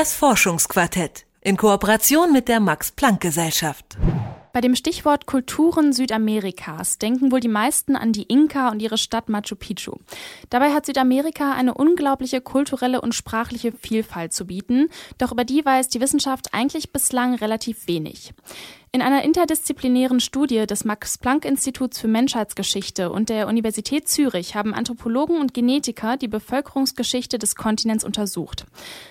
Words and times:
Das 0.00 0.14
Forschungsquartett 0.14 1.26
in 1.42 1.58
Kooperation 1.58 2.32
mit 2.32 2.48
der 2.48 2.58
Max 2.58 2.90
Planck 2.90 3.20
Gesellschaft. 3.20 3.98
Bei 4.54 4.62
dem 4.62 4.74
Stichwort 4.74 5.26
Kulturen 5.26 5.92
Südamerikas 5.92 6.96
denken 6.96 7.30
wohl 7.30 7.40
die 7.40 7.48
meisten 7.48 7.96
an 7.96 8.14
die 8.14 8.22
Inka 8.22 8.70
und 8.70 8.80
ihre 8.80 8.96
Stadt 8.96 9.28
Machu 9.28 9.56
Picchu. 9.56 9.96
Dabei 10.48 10.72
hat 10.72 10.86
Südamerika 10.86 11.52
eine 11.52 11.74
unglaubliche 11.74 12.40
kulturelle 12.40 13.02
und 13.02 13.14
sprachliche 13.14 13.72
Vielfalt 13.72 14.32
zu 14.32 14.46
bieten, 14.46 14.88
doch 15.18 15.32
über 15.32 15.44
die 15.44 15.62
weiß 15.62 15.88
die 15.88 16.00
Wissenschaft 16.00 16.54
eigentlich 16.54 16.92
bislang 16.92 17.34
relativ 17.34 17.86
wenig. 17.86 18.32
In 18.92 19.02
einer 19.02 19.22
interdisziplinären 19.22 20.18
Studie 20.18 20.66
des 20.66 20.84
Max-Planck-Instituts 20.84 22.00
für 22.00 22.08
Menschheitsgeschichte 22.08 23.12
und 23.12 23.28
der 23.28 23.46
Universität 23.46 24.08
Zürich 24.08 24.56
haben 24.56 24.74
Anthropologen 24.74 25.40
und 25.40 25.54
Genetiker 25.54 26.16
die 26.16 26.26
Bevölkerungsgeschichte 26.26 27.38
des 27.38 27.54
Kontinents 27.54 28.02
untersucht. 28.02 28.66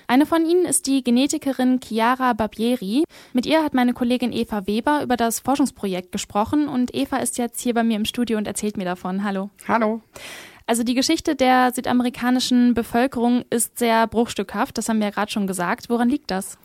Eine 0.05 0.25
von 0.25 0.45
ihnen 0.45 0.65
ist 0.65 0.85
die 0.85 1.01
Genetikerin 1.01 1.79
Chiara 1.81 2.33
Barbieri. 2.33 3.05
Mit 3.31 3.45
ihr 3.45 3.63
hat 3.63 3.73
meine 3.73 3.93
Kollegin 3.93 4.33
Eva 4.33 4.67
Weber 4.67 5.01
über 5.01 5.15
das 5.15 5.39
Forschungsprojekt 5.39 6.11
gesprochen 6.11 6.67
und 6.67 6.93
Eva 6.93 7.15
ist 7.19 7.37
jetzt 7.37 7.61
hier 7.61 7.73
bei 7.73 7.85
mir 7.85 7.95
im 7.95 8.03
Studio 8.03 8.37
und 8.37 8.47
erzählt 8.47 8.75
mir 8.75 8.83
davon. 8.83 9.23
Hallo. 9.23 9.49
Hallo. 9.65 10.01
Also 10.65 10.83
die 10.83 10.93
Geschichte 10.93 11.37
der 11.37 11.71
südamerikanischen 11.73 12.73
Bevölkerung 12.73 13.45
ist 13.49 13.79
sehr 13.79 14.07
bruchstückhaft, 14.07 14.77
das 14.77 14.89
haben 14.89 14.99
wir 14.99 15.05
ja 15.05 15.11
gerade 15.11 15.31
schon 15.31 15.47
gesagt. 15.47 15.89
Woran 15.89 16.09
liegt 16.09 16.31
das? 16.31 16.57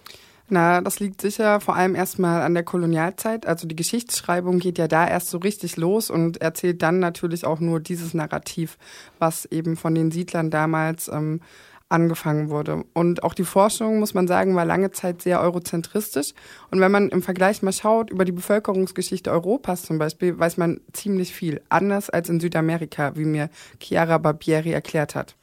Na, 0.49 0.83
das 0.83 1.01
liegt 1.01 1.23
sicher 1.23 1.59
vor 1.61 1.75
allem 1.75 1.95
erstmal 1.95 2.43
an 2.43 2.53
der 2.53 2.65
Kolonialzeit. 2.65 3.47
Also 3.47 3.67
die 3.67 3.77
Geschichtsschreibung 3.77 4.59
geht 4.59 4.77
ja 4.77 4.89
da 4.89 5.09
erst 5.09 5.31
so 5.31 5.39
richtig 5.39 5.79
los 5.79 6.11
und 6.11 6.43
erzählt 6.43 6.83
dann 6.83 6.99
natürlich 6.99 7.47
auch 7.47 7.61
nur 7.61 7.81
dieses 7.81 8.13
Narrativ, 8.13 8.77
was 9.19 9.47
eben 9.47 9.77
von 9.77 9.95
den 9.95 10.11
Siedlern 10.11 10.51
damals 10.51 11.09
ähm, 11.09 11.41
angefangen 11.89 12.51
wurde. 12.51 12.85
Und 12.93 13.23
auch 13.23 13.35
die 13.35 13.45
Forschung, 13.45 14.01
muss 14.01 14.13
man 14.13 14.27
sagen, 14.27 14.55
war 14.55 14.65
lange 14.67 14.91
Zeit 14.91 15.23
sehr 15.23 15.41
eurozentristisch. 15.41 16.35
Und 16.71 16.81
wenn 16.81 16.93
man 16.93 17.09
im 17.09 17.23
Vergleich 17.23 17.63
mal 17.63 17.73
schaut 17.73 18.11
über 18.11 18.25
die 18.25 18.33
Bevölkerungsgeschichte 18.33 19.31
Europas 19.31 19.83
zum 19.83 19.99
Beispiel, 19.99 20.39
weiß 20.39 20.57
man 20.59 20.81
ziemlich 20.93 21.33
viel. 21.33 21.63
Anders 21.71 22.11
als 22.11 22.29
in 22.29 22.41
Südamerika, 22.41 23.17
wie 23.17 23.25
mir 23.25 23.49
Chiara 23.81 24.19
Barbieri 24.19 24.73
erklärt 24.73 25.15
hat. 25.15 25.37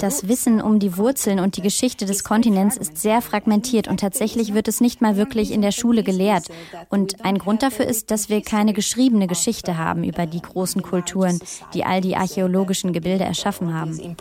Das 0.00 0.28
Wissen 0.28 0.60
um 0.60 0.78
die 0.78 0.96
Wurzeln 0.96 1.38
und 1.38 1.56
die 1.56 1.62
Geschichte 1.62 2.06
des 2.06 2.24
Kontinents 2.24 2.76
ist 2.76 2.98
sehr 2.98 3.22
fragmentiert 3.22 3.88
und 3.88 4.00
tatsächlich 4.00 4.54
wird 4.54 4.68
es 4.68 4.80
nicht 4.80 5.00
mal 5.00 5.16
wirklich 5.16 5.52
in 5.52 5.62
der 5.62 5.72
Schule 5.72 6.02
gelehrt. 6.02 6.48
Und 6.88 7.24
ein 7.24 7.38
Grund 7.38 7.62
dafür 7.62 7.86
ist, 7.86 8.10
dass 8.10 8.28
wir 8.28 8.42
keine 8.42 8.72
geschriebene 8.72 9.26
Geschichte 9.26 9.78
haben 9.78 10.04
über 10.04 10.26
die 10.26 10.42
großen 10.42 10.82
Kulturen, 10.82 11.40
die 11.72 11.84
all 11.84 12.00
die 12.00 12.16
archäologischen 12.16 12.92
Gebilde 12.92 13.24
erschaffen 13.24 13.72
haben. 13.72 14.16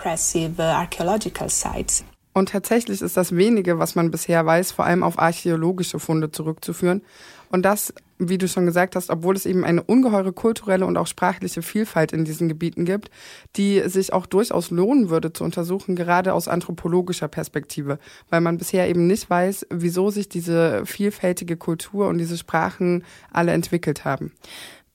Und 2.34 2.50
tatsächlich 2.50 3.02
ist 3.02 3.16
das 3.16 3.36
wenige, 3.36 3.80
was 3.80 3.96
man 3.96 4.10
bisher 4.12 4.46
weiß, 4.46 4.72
vor 4.72 4.86
allem 4.86 5.04
auf 5.04 5.20
archäologische 5.20 6.00
Funde 6.00 6.32
zurückzuführen. 6.32 7.04
Und 7.52 7.62
das, 7.64 7.94
wie 8.18 8.40
du 8.40 8.48
schon 8.48 8.66
gesagt 8.66 8.96
hast, 8.96 9.12
obwohl 9.12 9.36
es 9.36 9.46
eben 9.46 9.64
eine 9.64 9.84
ungeheure 9.84 10.34
kulturelle 10.34 10.88
und 10.88 10.98
auch 10.98 11.06
sprachliche 11.06 11.62
Vielfalt 11.62 12.12
in 12.12 12.26
diesen 12.26 12.50
Gebieten 12.50 12.84
gibt, 12.84 13.12
die 13.56 13.88
sich 13.88 14.12
auch 14.12 14.26
durchaus 14.26 14.72
lohnen 14.72 15.12
würde 15.12 15.32
zu 15.34 15.44
untersuchen, 15.44 15.96
gerade 15.96 16.34
aus 16.34 16.48
anthropologischer 16.48 17.28
Perspektive, 17.28 18.00
weil 18.32 18.42
man 18.42 18.58
bisher 18.58 18.90
eben 18.90 19.06
nicht 19.06 19.30
weiß, 19.30 19.68
wieso 19.70 20.10
sich 20.10 20.28
diese 20.28 20.84
vielfältige 20.88 21.56
Kultur 21.56 22.08
und 22.08 22.18
diese 22.18 22.40
Sprachen 22.40 23.04
alle 23.32 23.52
entwickelt 23.52 24.04
haben. 24.04 24.32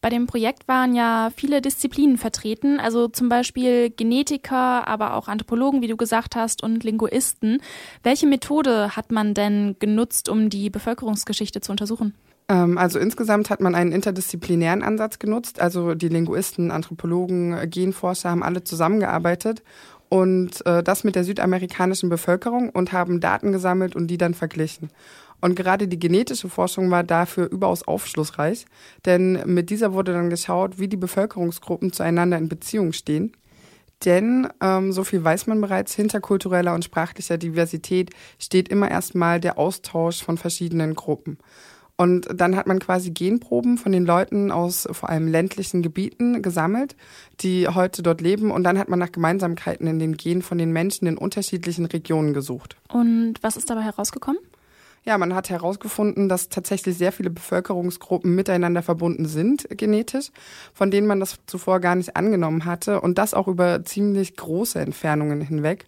Bei 0.00 0.10
dem 0.10 0.26
Projekt 0.26 0.68
waren 0.68 0.94
ja 0.94 1.30
viele 1.34 1.60
Disziplinen 1.60 2.18
vertreten, 2.18 2.78
also 2.78 3.08
zum 3.08 3.28
Beispiel 3.28 3.90
Genetiker, 3.90 4.86
aber 4.86 5.14
auch 5.14 5.26
Anthropologen, 5.26 5.82
wie 5.82 5.88
du 5.88 5.96
gesagt 5.96 6.36
hast, 6.36 6.62
und 6.62 6.84
Linguisten. 6.84 7.60
Welche 8.04 8.28
Methode 8.28 8.94
hat 8.94 9.10
man 9.10 9.34
denn 9.34 9.74
genutzt, 9.80 10.28
um 10.28 10.50
die 10.50 10.70
Bevölkerungsgeschichte 10.70 11.60
zu 11.60 11.72
untersuchen? 11.72 12.14
Ähm, 12.48 12.78
also 12.78 13.00
insgesamt 13.00 13.50
hat 13.50 13.60
man 13.60 13.74
einen 13.74 13.90
interdisziplinären 13.90 14.84
Ansatz 14.84 15.18
genutzt. 15.18 15.60
Also 15.60 15.94
die 15.94 16.08
Linguisten, 16.08 16.70
Anthropologen, 16.70 17.68
Genforscher 17.68 18.30
haben 18.30 18.44
alle 18.44 18.62
zusammengearbeitet 18.62 19.64
und 20.08 20.64
äh, 20.64 20.82
das 20.82 21.02
mit 21.02 21.16
der 21.16 21.24
südamerikanischen 21.24 22.08
Bevölkerung 22.08 22.70
und 22.70 22.92
haben 22.92 23.20
Daten 23.20 23.52
gesammelt 23.52 23.94
und 23.96 24.06
die 24.06 24.16
dann 24.16 24.34
verglichen. 24.34 24.90
Und 25.40 25.54
gerade 25.54 25.88
die 25.88 25.98
genetische 25.98 26.48
Forschung 26.48 26.90
war 26.90 27.04
dafür 27.04 27.48
überaus 27.50 27.86
aufschlussreich, 27.86 28.66
denn 29.04 29.40
mit 29.46 29.70
dieser 29.70 29.92
wurde 29.92 30.12
dann 30.12 30.30
geschaut, 30.30 30.78
wie 30.78 30.88
die 30.88 30.96
Bevölkerungsgruppen 30.96 31.92
zueinander 31.92 32.38
in 32.38 32.48
Beziehung 32.48 32.92
stehen. 32.92 33.32
Denn, 34.04 34.48
ähm, 34.60 34.92
so 34.92 35.02
viel 35.04 35.22
weiß 35.24 35.46
man 35.48 35.60
bereits, 35.60 35.94
hinter 35.94 36.20
kultureller 36.20 36.74
und 36.74 36.84
sprachlicher 36.84 37.36
Diversität 37.36 38.10
steht 38.38 38.68
immer 38.68 38.90
erstmal 38.90 39.40
der 39.40 39.58
Austausch 39.58 40.22
von 40.22 40.38
verschiedenen 40.38 40.94
Gruppen. 40.94 41.38
Und 42.00 42.28
dann 42.32 42.54
hat 42.54 42.68
man 42.68 42.78
quasi 42.78 43.10
Genproben 43.10 43.76
von 43.76 43.90
den 43.90 44.06
Leuten 44.06 44.52
aus 44.52 44.86
vor 44.92 45.08
allem 45.08 45.26
ländlichen 45.26 45.82
Gebieten 45.82 46.42
gesammelt, 46.42 46.94
die 47.40 47.66
heute 47.66 48.04
dort 48.04 48.20
leben. 48.20 48.52
Und 48.52 48.62
dann 48.62 48.78
hat 48.78 48.88
man 48.88 49.00
nach 49.00 49.10
Gemeinsamkeiten 49.10 49.88
in 49.88 49.98
den 49.98 50.16
Genen 50.16 50.42
von 50.42 50.58
den 50.58 50.70
Menschen 50.70 51.08
in 51.08 51.18
unterschiedlichen 51.18 51.86
Regionen 51.86 52.34
gesucht. 52.34 52.76
Und 52.88 53.34
was 53.42 53.56
ist 53.56 53.68
dabei 53.68 53.82
herausgekommen? 53.82 54.40
Ja, 55.04 55.16
man 55.16 55.34
hat 55.34 55.48
herausgefunden, 55.48 56.28
dass 56.28 56.48
tatsächlich 56.48 56.98
sehr 56.98 57.12
viele 57.12 57.30
Bevölkerungsgruppen 57.30 58.34
miteinander 58.34 58.82
verbunden 58.82 59.26
sind, 59.26 59.66
genetisch, 59.70 60.30
von 60.74 60.90
denen 60.90 61.06
man 61.06 61.20
das 61.20 61.38
zuvor 61.46 61.80
gar 61.80 61.94
nicht 61.94 62.16
angenommen 62.16 62.64
hatte 62.64 63.00
und 63.00 63.16
das 63.16 63.32
auch 63.32 63.48
über 63.48 63.84
ziemlich 63.84 64.36
große 64.36 64.78
Entfernungen 64.80 65.40
hinweg. 65.40 65.86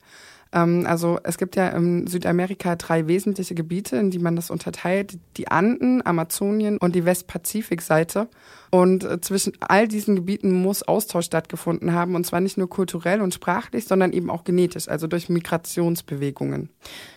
Ähm, 0.52 0.84
also 0.86 1.18
es 1.22 1.38
gibt 1.38 1.56
ja 1.56 1.68
in 1.68 2.06
Südamerika 2.06 2.76
drei 2.76 3.06
wesentliche 3.06 3.54
Gebiete, 3.54 3.96
in 3.96 4.10
die 4.10 4.18
man 4.18 4.36
das 4.36 4.50
unterteilt. 4.50 5.18
Die 5.36 5.48
Anden, 5.48 6.04
Amazonien 6.04 6.78
und 6.78 6.94
die 6.94 7.04
Westpazifikseite. 7.04 8.28
Und 8.72 9.02
äh, 9.02 9.20
zwischen 9.20 9.52
all 9.60 9.88
diesen 9.88 10.14
Gebieten 10.14 10.52
muss 10.52 10.84
Austausch 10.84 11.26
stattgefunden 11.26 11.92
haben, 11.92 12.14
und 12.14 12.24
zwar 12.24 12.40
nicht 12.40 12.56
nur 12.56 12.70
kulturell 12.70 13.20
und 13.20 13.34
sprachlich, 13.34 13.84
sondern 13.84 14.12
eben 14.12 14.30
auch 14.30 14.44
genetisch, 14.44 14.88
also 14.88 15.08
durch 15.08 15.28
Migrationsbewegungen. 15.28 16.70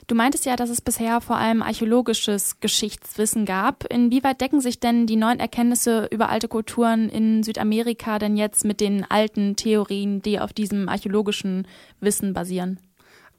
Du 0.07 0.15
meintest 0.15 0.45
ja, 0.45 0.55
dass 0.55 0.71
es 0.71 0.81
bisher 0.81 1.21
vor 1.21 1.37
allem 1.37 1.61
archäologisches 1.61 2.59
Geschichtswissen 2.59 3.45
gab. 3.45 3.85
Inwieweit 3.91 4.41
decken 4.41 4.61
sich 4.61 4.79
denn 4.79 5.05
die 5.05 5.15
neuen 5.15 5.39
Erkenntnisse 5.39 6.07
über 6.11 6.29
alte 6.29 6.47
Kulturen 6.47 7.07
in 7.09 7.43
Südamerika 7.43 8.17
denn 8.17 8.35
jetzt 8.35 8.65
mit 8.65 8.81
den 8.81 9.05
alten 9.09 9.55
Theorien, 9.55 10.23
die 10.23 10.39
auf 10.39 10.53
diesem 10.53 10.89
archäologischen 10.89 11.67
Wissen 11.99 12.33
basieren? 12.33 12.79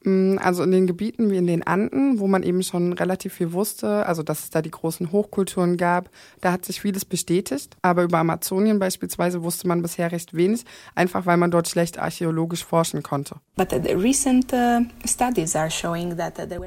Mm, 0.05 0.37
also 0.37 0.63
in 0.63 0.71
den 0.71 0.87
Gebieten 0.87 1.29
wie 1.31 1.37
in 1.37 1.47
den 1.47 1.65
Anden, 1.65 2.19
wo 2.19 2.27
man 2.27 2.43
eben 2.43 2.63
schon 2.63 2.93
relativ 2.93 3.33
viel 3.33 3.53
wusste, 3.53 4.05
also 4.05 4.23
dass 4.23 4.43
es 4.43 4.49
da 4.51 4.61
die 4.61 4.71
großen 4.71 5.11
Hochkulturen 5.11 5.77
gab, 5.77 6.09
da 6.41 6.51
hat 6.51 6.63
sich 6.65 6.79
vieles 6.79 7.05
bestätigt. 7.05 7.75
Aber 7.81 8.03
über 8.03 8.19
Amazonien 8.19 8.79
beispielsweise 8.79 9.43
wusste 9.43 9.67
man 9.67 9.81
bisher 9.81 10.11
recht 10.11 10.35
wenig, 10.35 10.63
einfach 10.93 11.25
weil 11.25 11.37
man 11.37 11.51
dort 11.51 11.67
schlecht 11.67 11.97
archäologisch 11.97 12.63
forschen 12.63 13.01
konnte. 13.03 13.35
Uh, 13.57 13.63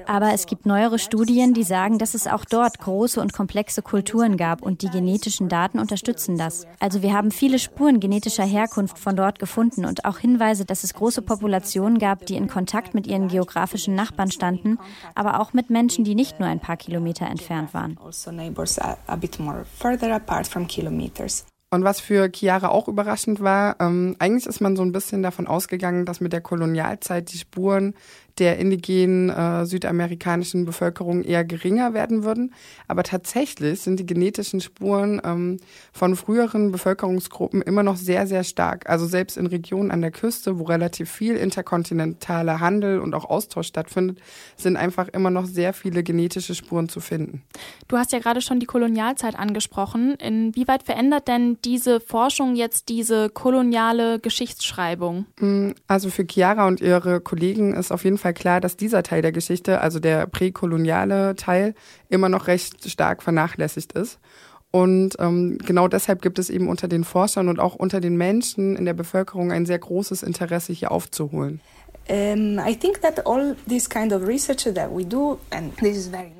Aber 0.06 0.32
es 0.34 0.46
gibt 0.46 0.66
neuere 0.66 0.98
Studien, 0.98 1.54
die 1.54 1.62
sagen, 1.62 1.98
dass 1.98 2.14
es 2.14 2.26
auch 2.26 2.44
dort 2.44 2.78
große 2.78 3.20
und 3.20 3.32
komplexe 3.32 3.82
Kulturen 3.82 4.36
gab 4.36 4.62
und 4.62 4.82
die 4.82 4.88
genetischen 4.88 5.48
Daten 5.48 5.78
unterstützen 5.78 6.36
das. 6.38 6.66
Also 6.80 7.02
wir 7.02 7.12
haben 7.12 7.30
viele 7.30 7.58
Spuren 7.58 8.00
genetischer 8.00 8.44
Herkunft 8.44 8.98
von 8.98 9.14
dort 9.16 9.38
gefunden 9.38 9.84
und 9.84 10.04
auch 10.04 10.18
Hinweise, 10.18 10.64
dass 10.64 10.82
es 10.82 10.94
große 10.94 11.22
Populationen 11.22 11.98
gab, 11.98 12.26
die 12.26 12.36
in 12.36 12.48
Kontakt 12.48 12.94
mit 12.94 13.06
ihren 13.06 13.27
geografischen 13.28 13.94
Nachbarn 13.94 14.30
standen, 14.30 14.78
aber 15.14 15.40
auch 15.40 15.52
mit 15.52 15.70
Menschen, 15.70 16.04
die 16.04 16.14
nicht 16.14 16.40
nur 16.40 16.48
ein 16.48 16.60
paar 16.60 16.76
Kilometer 16.76 17.26
entfernt 17.26 17.74
waren. 17.74 17.98
Also 17.98 18.30
und 21.70 21.84
was 21.84 22.00
für 22.00 22.30
Chiara 22.34 22.68
auch 22.68 22.88
überraschend 22.88 23.40
war, 23.40 23.76
ähm, 23.78 24.16
eigentlich 24.18 24.46
ist 24.46 24.60
man 24.60 24.74
so 24.74 24.82
ein 24.82 24.92
bisschen 24.92 25.22
davon 25.22 25.46
ausgegangen, 25.46 26.06
dass 26.06 26.20
mit 26.20 26.32
der 26.32 26.40
Kolonialzeit 26.40 27.30
die 27.30 27.36
Spuren 27.36 27.94
der 28.38 28.58
indigenen 28.58 29.30
äh, 29.30 29.66
südamerikanischen 29.66 30.64
Bevölkerung 30.64 31.22
eher 31.22 31.44
geringer 31.44 31.94
werden 31.94 32.24
würden. 32.24 32.54
Aber 32.86 33.02
tatsächlich 33.02 33.80
sind 33.80 34.00
die 34.00 34.06
genetischen 34.06 34.60
Spuren 34.60 35.20
ähm, 35.24 35.58
von 35.92 36.16
früheren 36.16 36.70
Bevölkerungsgruppen 36.72 37.62
immer 37.62 37.82
noch 37.82 37.96
sehr, 37.96 38.26
sehr 38.26 38.44
stark. 38.44 38.88
Also 38.88 39.06
selbst 39.06 39.36
in 39.36 39.46
Regionen 39.46 39.90
an 39.90 40.00
der 40.00 40.10
Küste, 40.10 40.58
wo 40.58 40.64
relativ 40.64 41.10
viel 41.10 41.36
interkontinentaler 41.36 42.60
Handel 42.60 43.00
und 43.00 43.14
auch 43.14 43.24
Austausch 43.24 43.68
stattfindet, 43.68 44.20
sind 44.56 44.76
einfach 44.76 45.08
immer 45.08 45.30
noch 45.30 45.46
sehr 45.46 45.72
viele 45.72 46.02
genetische 46.02 46.54
Spuren 46.54 46.88
zu 46.88 47.00
finden. 47.00 47.42
Du 47.88 47.96
hast 47.96 48.12
ja 48.12 48.18
gerade 48.18 48.40
schon 48.40 48.60
die 48.60 48.66
Kolonialzeit 48.66 49.38
angesprochen. 49.38 50.14
Inwieweit 50.16 50.82
verändert 50.82 51.28
denn 51.28 51.58
diese 51.64 52.00
Forschung 52.00 52.54
jetzt 52.54 52.88
diese 52.88 53.30
koloniale 53.30 54.20
Geschichtsschreibung? 54.20 55.26
Mm, 55.40 55.70
also 55.86 56.10
für 56.10 56.24
Chiara 56.28 56.66
und 56.66 56.80
ihre 56.80 57.20
Kollegen 57.20 57.74
ist 57.74 57.92
auf 57.92 58.04
jeden 58.04 58.18
Fall 58.18 58.27
Fall 58.28 58.34
klar, 58.34 58.60
dass 58.60 58.76
dieser 58.76 59.02
Teil 59.02 59.22
der 59.22 59.32
Geschichte, 59.32 59.80
also 59.80 60.00
der 60.00 60.26
präkoloniale 60.26 61.34
Teil, 61.34 61.74
immer 62.10 62.28
noch 62.28 62.46
recht 62.46 62.90
stark 62.90 63.22
vernachlässigt 63.22 63.92
ist. 63.92 64.18
Und 64.70 65.16
ähm, 65.18 65.56
genau 65.64 65.88
deshalb 65.88 66.20
gibt 66.20 66.38
es 66.38 66.50
eben 66.50 66.68
unter 66.68 66.88
den 66.88 67.04
Forschern 67.04 67.48
und 67.48 67.58
auch 67.58 67.74
unter 67.74 68.00
den 68.00 68.16
Menschen 68.16 68.76
in 68.76 68.84
der 68.84 68.92
Bevölkerung 68.92 69.50
ein 69.50 69.64
sehr 69.64 69.78
großes 69.78 70.22
Interesse, 70.22 70.74
hier 70.74 70.92
aufzuholen. 70.92 71.60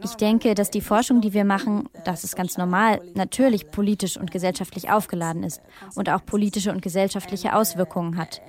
Ich 0.02 0.14
denke, 0.14 0.54
dass 0.54 0.70
die 0.70 0.80
Forschung, 0.80 1.20
die 1.20 1.34
wir 1.34 1.44
machen, 1.44 1.88
das 2.04 2.24
ist 2.24 2.36
ganz 2.36 2.56
normal, 2.56 3.00
natürlich 3.14 3.70
politisch 3.70 4.16
und 4.16 4.30
gesellschaftlich 4.30 4.90
aufgeladen 4.90 5.42
ist 5.42 5.60
und 5.94 6.08
auch 6.08 6.24
politische 6.24 6.72
und 6.72 6.80
gesellschaftliche 6.80 7.54
Auswirkungen 7.54 8.16
hat. 8.16 8.40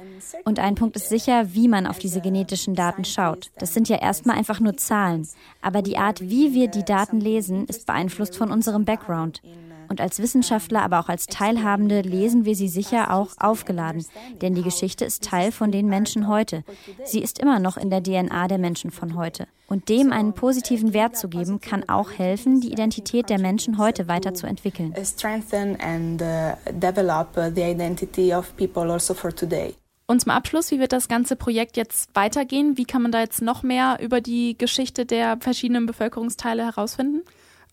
Und 0.45 0.59
ein 0.59 0.75
Punkt 0.75 0.95
ist 0.95 1.09
sicher, 1.09 1.53
wie 1.53 1.67
man 1.67 1.87
auf 1.87 1.99
diese 1.99 2.21
genetischen 2.21 2.73
Daten 2.73 3.03
schaut. 3.03 3.51
Das 3.57 3.73
sind 3.73 3.89
ja 3.89 3.97
erstmal 3.97 4.37
einfach 4.37 4.59
nur 4.59 4.77
Zahlen, 4.77 5.27
aber 5.61 5.81
die 5.81 5.97
Art, 5.97 6.21
wie 6.21 6.53
wir 6.53 6.67
die 6.67 6.85
Daten 6.85 7.19
lesen, 7.19 7.65
ist 7.65 7.85
beeinflusst 7.85 8.37
von 8.37 8.51
unserem 8.51 8.85
Background. 8.85 9.41
Und 9.89 9.99
als 9.99 10.19
Wissenschaftler, 10.19 10.83
aber 10.83 10.99
auch 10.99 11.09
als 11.09 11.25
Teilhabende 11.25 12.01
lesen 12.01 12.45
wir 12.45 12.55
sie 12.55 12.69
sicher 12.69 13.11
auch 13.11 13.29
aufgeladen. 13.39 14.05
Denn 14.41 14.53
die 14.53 14.61
Geschichte 14.61 15.03
ist 15.03 15.23
Teil 15.23 15.51
von 15.51 15.71
den 15.71 15.87
Menschen 15.87 16.27
heute. 16.27 16.63
Sie 17.03 17.21
ist 17.21 17.39
immer 17.39 17.59
noch 17.59 17.75
in 17.75 17.89
der 17.89 18.03
DNA 18.03 18.47
der 18.47 18.59
Menschen 18.59 18.91
von 18.91 19.15
heute. 19.15 19.47
Und 19.67 19.89
dem 19.89 20.11
einen 20.11 20.33
positiven 20.33 20.93
Wert 20.93 21.17
zu 21.17 21.27
geben, 21.27 21.59
kann 21.59 21.87
auch 21.89 22.11
helfen, 22.11 22.61
die 22.61 22.71
Identität 22.71 23.29
der 23.29 23.39
Menschen 23.39 23.77
heute 23.77 24.07
weiterzuentwickeln. 24.07 24.93
Und 30.09 30.21
zum 30.21 30.31
Abschluss, 30.31 30.71
wie 30.71 30.79
wird 30.79 30.91
das 30.91 31.07
ganze 31.07 31.35
Projekt 31.35 31.77
jetzt 31.77 32.09
weitergehen? 32.15 32.77
Wie 32.77 32.85
kann 32.85 33.03
man 33.03 33.11
da 33.11 33.19
jetzt 33.19 33.43
noch 33.43 33.61
mehr 33.61 33.99
über 34.01 34.21
die 34.21 34.57
Geschichte 34.57 35.05
der 35.05 35.37
verschiedenen 35.39 35.85
Bevölkerungsteile 35.85 36.65
herausfinden? 36.65 37.21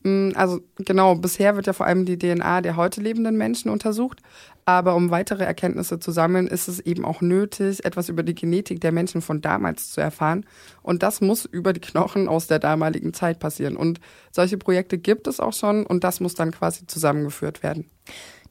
Mm, 0.06 0.31
also 0.37 0.61
genau, 0.79 1.17
bisher 1.17 1.56
wird 1.56 1.67
ja 1.67 1.73
vor 1.73 1.87
allem 1.87 2.05
die 2.06 2.17
DNA 2.17 2.61
der 2.61 2.76
heute 2.76 3.00
lebenden 3.00 3.37
Menschen 3.37 3.70
untersucht. 3.70 4.23
Aber 4.64 4.94
um 4.94 5.11
weitere 5.11 5.44
Erkenntnisse 5.44 5.99
zu 5.99 6.12
sammeln, 6.12 6.47
ist 6.47 6.69
es 6.69 6.81
eben 6.81 7.05
auch 7.05 7.20
nötig, 7.20 7.85
etwas 7.85 8.08
über 8.08 8.23
die 8.23 8.35
Genetik 8.35 8.81
der 8.81 8.93
Menschen 8.93 9.20
von 9.20 9.41
damals 9.41 9.91
zu 9.91 10.00
erfahren. 10.00 10.47
Und 10.82 11.03
das 11.03 11.20
muss 11.20 11.44
über 11.44 11.73
die 11.73 11.81
Knochen 11.81 12.29
aus 12.29 12.47
der 12.47 12.61
damaligen 12.61 13.14
Zeit 13.14 13.41
passieren. 13.41 13.76
Und 13.76 14.00
solche 14.31 14.58
Projekte 14.58 14.99
gibt 14.99 15.26
es 15.26 15.41
auch 15.41 15.53
schon 15.53 15.85
und 15.85 16.05
das 16.05 16.20
muss 16.20 16.35
dann 16.35 16.53
quasi 16.53 16.87
zusammengeführt 16.87 17.62
werden. 17.64 17.91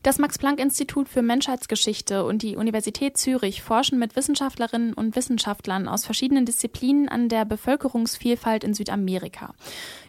Das 0.05 0.19
Max-Planck-Institut 0.19 1.09
für 1.09 1.23
Menschheitsgeschichte 1.23 2.25
und 2.25 2.43
die 2.43 2.57
Universität 2.57 3.17
Zürich 3.17 3.63
forschen 3.63 3.97
mit 3.97 4.15
Wissenschaftlerinnen 4.15 4.93
und 4.93 5.15
Wissenschaftlern 5.15 5.87
aus 5.87 6.05
verschiedenen 6.05 6.45
Disziplinen 6.45 7.09
an 7.09 7.27
der 7.27 7.43
Bevölkerungsvielfalt 7.43 8.63
in 8.63 8.75
Südamerika. 8.75 9.55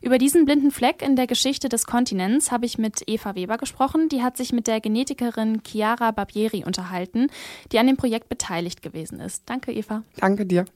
Über 0.02 0.19
diesen 0.19 0.44
blinden 0.44 0.70
Fleck 0.70 1.00
in 1.00 1.16
der 1.16 1.26
Geschichte 1.26 1.70
des 1.70 1.87
Kontinents 1.87 2.52
habe 2.52 2.66
ich 2.66 2.76
mit 2.76 3.04
Eva 3.06 3.37
Weber 3.37 3.56
gesprochen. 3.56 4.10
Die 4.10 4.22
hat 4.22 4.37
sich 4.37 4.52
mit 4.52 4.66
der 4.66 4.82
Genetikerin 4.82 5.62
Chiara 5.66 6.10
Barbieri 6.10 6.62
unterhalten, 6.66 7.28
die 7.72 7.78
an 7.78 7.87
dem 7.87 7.96
Projekt 7.96 8.28
beteiligt 8.28 8.82
gewesen 8.82 9.19
ist. 9.19 9.44
Danke, 9.46 9.72
Eva. 9.72 10.02
Danke 10.19 10.44
dir. 10.44 10.66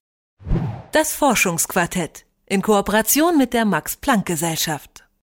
Das 0.92 1.12
Forschungsquartett 1.12 2.24
in 2.46 2.62
Kooperation 2.62 3.36
mit 3.36 3.52
der 3.52 3.66
Max-Planck-Gesellschaft. 3.66 5.04